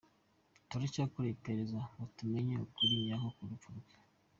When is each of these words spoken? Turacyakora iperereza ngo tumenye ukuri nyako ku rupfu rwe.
Turacyakora 0.69 1.27
iperereza 1.33 1.79
ngo 1.93 2.03
tumenye 2.17 2.53
ukuri 2.65 2.93
nyako 3.05 3.27
ku 3.35 3.43
rupfu 3.49 3.69
rwe. 3.77 3.95